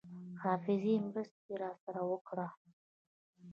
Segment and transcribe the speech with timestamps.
[0.41, 2.47] حافظې مرسته راسره وکړه.